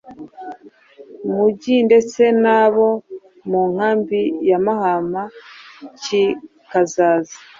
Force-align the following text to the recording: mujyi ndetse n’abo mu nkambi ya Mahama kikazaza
mujyi 1.33 1.75
ndetse 1.87 2.21
n’abo 2.43 2.87
mu 3.49 3.61
nkambi 3.71 4.21
ya 4.49 4.57
Mahama 4.65 5.23
kikazaza 6.01 7.37